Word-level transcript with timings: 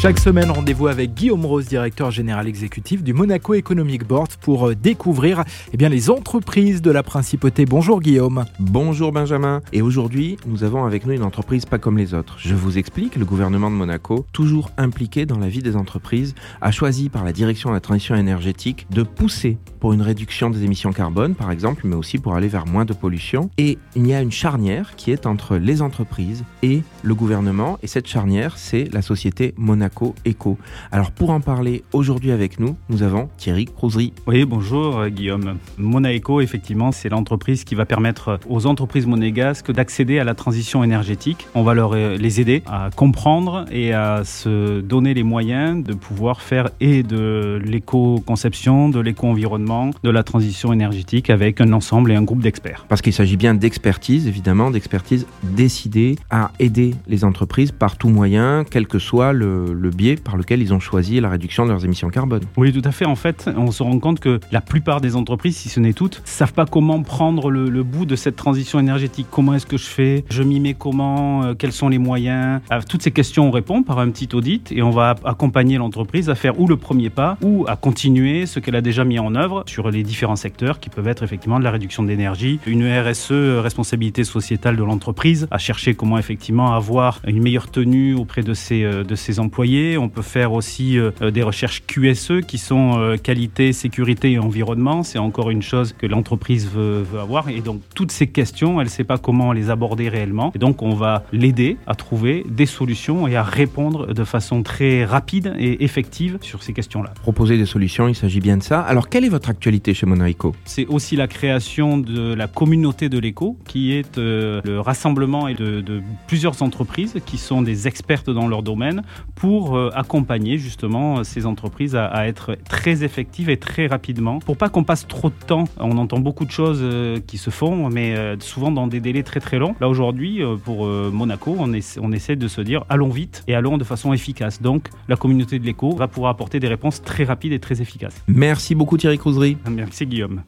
Chaque 0.00 0.20
semaine, 0.20 0.52
rendez-vous 0.52 0.86
avec 0.86 1.12
Guillaume 1.12 1.44
Rose, 1.44 1.66
directeur 1.66 2.12
général 2.12 2.46
exécutif 2.46 3.02
du 3.02 3.12
Monaco 3.12 3.54
Economic 3.54 4.06
Board 4.06 4.28
pour 4.40 4.68
euh, 4.68 4.76
découvrir 4.76 5.42
eh 5.72 5.76
bien, 5.76 5.88
les 5.88 6.08
entreprises 6.08 6.80
de 6.80 6.92
la 6.92 7.02
principauté. 7.02 7.66
Bonjour 7.66 8.00
Guillaume. 8.00 8.44
Bonjour 8.60 9.10
Benjamin. 9.10 9.60
Et 9.72 9.82
aujourd'hui, 9.82 10.36
nous 10.46 10.62
avons 10.62 10.84
avec 10.84 11.04
nous 11.04 11.14
une 11.14 11.24
entreprise 11.24 11.66
pas 11.66 11.78
comme 11.78 11.98
les 11.98 12.14
autres. 12.14 12.36
Je 12.38 12.54
vous 12.54 12.78
explique, 12.78 13.16
le 13.16 13.24
gouvernement 13.24 13.72
de 13.72 13.74
Monaco, 13.74 14.24
toujours 14.32 14.70
impliqué 14.76 15.26
dans 15.26 15.40
la 15.40 15.48
vie 15.48 15.62
des 15.62 15.74
entreprises, 15.74 16.36
a 16.60 16.70
choisi 16.70 17.08
par 17.08 17.24
la 17.24 17.32
direction 17.32 17.70
de 17.70 17.74
la 17.74 17.80
transition 17.80 18.14
énergétique 18.14 18.86
de 18.90 19.02
pousser 19.02 19.58
pour 19.80 19.94
une 19.94 20.02
réduction 20.02 20.48
des 20.48 20.62
émissions 20.62 20.92
carbone, 20.92 21.34
par 21.34 21.50
exemple, 21.50 21.82
mais 21.84 21.96
aussi 21.96 22.18
pour 22.18 22.36
aller 22.36 22.46
vers 22.46 22.66
moins 22.66 22.84
de 22.84 22.92
pollution. 22.92 23.50
Et 23.58 23.78
il 23.96 24.06
y 24.06 24.14
a 24.14 24.22
une 24.22 24.30
charnière 24.30 24.94
qui 24.94 25.10
est 25.10 25.26
entre 25.26 25.56
les 25.56 25.82
entreprises 25.82 26.44
et 26.62 26.84
le 27.02 27.14
gouvernement. 27.16 27.80
Et 27.82 27.88
cette 27.88 28.06
charnière, 28.06 28.58
c'est 28.58 28.84
la 28.92 29.02
société 29.02 29.54
Monaco 29.56 29.87
Monaco 29.88 30.14
Eco. 30.26 30.58
Alors 30.92 31.10
pour 31.10 31.30
en 31.30 31.40
parler 31.40 31.82
aujourd'hui 31.92 32.30
avec 32.30 32.60
nous, 32.60 32.76
nous 32.90 33.02
avons 33.02 33.28
Thierry 33.38 33.64
Crozery. 33.64 34.12
Oui, 34.26 34.44
bonjour 34.44 34.98
euh, 34.98 35.08
Guillaume. 35.08 35.56
Monaco, 35.78 36.40
effectivement, 36.40 36.92
c'est 36.92 37.08
l'entreprise 37.08 37.64
qui 37.64 37.74
va 37.74 37.86
permettre 37.86 38.38
aux 38.48 38.66
entreprises 38.66 39.06
monégasques 39.06 39.72
d'accéder 39.72 40.18
à 40.18 40.24
la 40.24 40.34
transition 40.34 40.84
énergétique. 40.84 41.46
On 41.54 41.62
va 41.62 41.72
leur 41.72 41.92
euh, 41.94 42.16
les 42.16 42.40
aider 42.40 42.62
à 42.66 42.90
comprendre 42.94 43.64
et 43.70 43.94
à 43.94 44.24
se 44.24 44.80
donner 44.80 45.14
les 45.14 45.22
moyens 45.22 45.82
de 45.82 45.94
pouvoir 45.94 46.42
faire 46.42 46.68
et 46.80 47.02
de 47.02 47.60
l'éco-conception, 47.64 48.90
de 48.90 49.00
l'éco-environnement, 49.00 49.90
de 50.02 50.10
la 50.10 50.22
transition 50.22 50.72
énergétique 50.72 51.30
avec 51.30 51.60
un 51.60 51.72
ensemble 51.72 52.12
et 52.12 52.14
un 52.14 52.22
groupe 52.22 52.40
d'experts. 52.40 52.84
Parce 52.88 53.00
qu'il 53.00 53.14
s'agit 53.14 53.36
bien 53.36 53.54
d'expertise, 53.54 54.26
évidemment, 54.26 54.70
d'expertise 54.70 55.26
décidée 55.42 56.16
à 56.30 56.50
aider 56.58 56.94
les 57.06 57.24
entreprises 57.24 57.72
par 57.72 57.96
tout 57.96 58.08
moyen, 58.08 58.64
quel 58.68 58.86
que 58.86 58.98
soit 58.98 59.32
le, 59.32 59.77
le 59.78 59.90
biais 59.90 60.16
par 60.16 60.36
lequel 60.36 60.60
ils 60.60 60.74
ont 60.74 60.80
choisi 60.80 61.20
la 61.20 61.28
réduction 61.28 61.64
de 61.64 61.70
leurs 61.70 61.84
émissions 61.84 62.08
carbone. 62.10 62.42
Oui, 62.56 62.72
tout 62.72 62.82
à 62.84 62.92
fait. 62.92 63.06
En 63.06 63.16
fait, 63.16 63.48
on 63.56 63.70
se 63.70 63.82
rend 63.82 63.98
compte 63.98 64.20
que 64.20 64.40
la 64.52 64.60
plupart 64.60 65.00
des 65.00 65.16
entreprises, 65.16 65.56
si 65.56 65.68
ce 65.68 65.80
n'est 65.80 65.92
toutes, 65.92 66.22
savent 66.24 66.52
pas 66.52 66.66
comment 66.66 67.02
prendre 67.02 67.50
le, 67.50 67.82
bout 67.82 68.06
de 68.06 68.16
cette 68.16 68.36
transition 68.36 68.78
énergétique. 68.80 69.28
Comment 69.30 69.54
est-ce 69.54 69.66
que 69.66 69.76
je 69.76 69.86
fais? 69.86 70.24
Je 70.30 70.42
m'y 70.42 70.60
mets 70.60 70.74
comment? 70.74 71.44
Euh, 71.44 71.54
Quels 71.54 71.72
sont 71.72 71.88
les 71.88 71.98
moyens? 71.98 72.60
À 72.70 72.82
toutes 72.82 73.02
ces 73.02 73.12
questions, 73.12 73.48
on 73.48 73.50
répond 73.50 73.82
par 73.82 73.98
un 73.98 74.10
petit 74.10 74.28
audit 74.34 74.72
et 74.72 74.82
on 74.82 74.90
va 74.90 75.14
accompagner 75.24 75.78
l'entreprise 75.78 76.28
à 76.28 76.34
faire 76.34 76.60
ou 76.60 76.66
le 76.66 76.76
premier 76.76 77.10
pas 77.10 77.38
ou 77.42 77.64
à 77.68 77.76
continuer 77.76 78.46
ce 78.46 78.60
qu'elle 78.60 78.76
a 78.76 78.80
déjà 78.80 79.04
mis 79.04 79.18
en 79.18 79.34
œuvre 79.34 79.62
sur 79.66 79.90
les 79.90 80.02
différents 80.02 80.36
secteurs 80.36 80.80
qui 80.80 80.90
peuvent 80.90 81.08
être 81.08 81.22
effectivement 81.22 81.58
de 81.58 81.64
la 81.64 81.70
réduction 81.70 82.02
d'énergie, 82.02 82.58
une 82.66 82.84
RSE, 82.84 83.32
responsabilité 83.32 84.24
sociétale 84.24 84.76
de 84.76 84.82
l'entreprise, 84.82 85.46
à 85.50 85.58
chercher 85.58 85.94
comment 85.94 86.18
effectivement 86.18 86.72
avoir 86.74 87.20
une 87.26 87.42
meilleure 87.42 87.70
tenue 87.70 88.14
auprès 88.14 88.42
de 88.42 88.54
ses, 88.54 88.82
euh, 88.82 89.04
de 89.04 89.14
ses 89.14 89.38
employés 89.40 89.67
on 89.98 90.08
peut 90.08 90.22
faire 90.22 90.52
aussi 90.52 90.98
euh, 90.98 91.10
des 91.30 91.42
recherches 91.42 91.82
QSE 91.86 92.40
qui 92.46 92.58
sont 92.58 92.98
euh, 92.98 93.16
qualité, 93.16 93.72
sécurité 93.72 94.32
et 94.32 94.38
environnement. 94.38 95.02
C'est 95.02 95.18
encore 95.18 95.50
une 95.50 95.62
chose 95.62 95.92
que 95.92 96.06
l'entreprise 96.06 96.68
veut, 96.68 97.04
avoir. 97.20 97.48
Et 97.48 97.60
donc 97.60 97.80
toutes 97.94 98.12
ces 98.12 98.26
questions, 98.26 98.80
elle 98.80 98.86
ne 98.86 98.90
sait 98.90 99.04
pas 99.04 99.18
comment 99.18 99.52
les 99.52 99.70
aborder 99.70 100.08
réellement. 100.08 100.52
Et 100.54 100.58
donc 100.58 100.82
on 100.82 100.94
va 100.94 101.24
l'aider 101.32 101.76
à 101.86 101.94
trouver 101.94 102.44
des 102.48 102.66
solutions 102.66 103.28
et 103.28 103.36
à 103.36 103.42
répondre 103.42 104.14
de 104.14 104.24
façon 104.24 104.62
très 104.62 105.04
rapide 105.04 105.54
et 105.58 105.84
effective 105.84 106.38
sur 106.40 106.62
ces 106.62 106.72
questions-là. 106.72 107.12
Proposer 107.22 107.58
des 107.58 107.66
solutions, 107.66 108.08
il 108.08 108.14
s'agit 108.14 108.40
bien 108.40 108.56
de 108.56 108.62
ça. 108.62 108.80
Alors 108.80 109.08
quelle 109.08 109.24
est 109.24 109.30
votre 109.30 109.50
actualité 109.50 109.94
chez 109.94 110.06
Monaco 110.06 110.54
C'est 110.64 110.86
aussi 110.86 111.16
la 111.16 111.26
création 111.26 111.98
de 111.98 112.34
la 112.34 112.46
communauté 112.46 113.08
de 113.08 113.18
l'éco 113.18 113.58
qui 113.66 113.92
est 113.92 114.18
euh, 114.18 114.60
le 114.64 114.80
rassemblement 114.80 115.48
de, 115.48 115.80
de 115.80 116.02
plusieurs 116.26 116.62
entreprises 116.62 117.16
qui 117.26 117.38
sont 117.38 117.62
des 117.62 117.86
expertes 117.86 118.30
dans 118.30 118.48
leur 118.48 118.62
domaine 118.62 119.02
pour 119.34 119.57
pour 119.58 119.76
euh, 119.76 119.90
accompagner 119.92 120.56
justement 120.56 121.24
ces 121.24 121.44
entreprises 121.44 121.96
à, 121.96 122.28
être 122.28 122.56
très 122.68 123.02
effectives 123.02 123.50
et 123.50 123.56
très 123.56 123.88
rapidement, 123.88 124.38
pour 124.38 124.56
pas 124.56 124.68
qu'on 124.68 124.84
passe 124.84 125.08
trop 125.08 125.30
de 125.30 125.44
temps. 125.46 125.64
On 125.78 125.98
entend 125.98 126.20
beaucoup 126.20 126.44
de 126.44 126.52
choses 126.52 126.78
euh, 126.80 127.18
qui 127.26 127.38
se 127.38 127.50
font, 127.50 127.88
mais 127.88 128.16
euh, 128.16 128.36
souvent 128.38 128.70
dans 128.70 128.86
des 128.86 129.00
délais 129.00 129.24
très 129.24 129.40
très 129.40 129.58
longs. 129.58 129.74
Là 129.80 129.88
aujourd'hui, 129.88 130.42
pour 130.64 130.86
Monaco, 130.86 131.56
on, 131.58 131.72
on 131.72 132.12
essaie 132.12 132.36
de 132.36 132.48
se 132.48 132.60
dire 132.60 132.84
allons 132.88 133.08
vite 133.08 133.42
et 133.48 133.56
allons 133.56 133.78
de 133.78 133.84
façon 133.84 134.12
efficace. 134.12 134.62
Donc 134.62 134.90
la 135.08 135.16
communauté 135.16 135.58
de 135.58 135.64
l'éco 135.64 135.90
va 135.96 136.06
pouvoir 136.06 136.30
apporter 136.30 136.60
des 136.60 136.68
réponses 136.68 137.02
très 137.02 137.24
rapides 137.24 137.52
et 137.52 137.58
très 137.58 137.82
efficaces. 137.82 138.22
Merci 138.28 138.76
beaucoup 138.76 138.96
Thierry 138.96 139.18
Crousery. 139.18 139.56
Merci 139.68 140.06
Guillaume. 140.06 140.36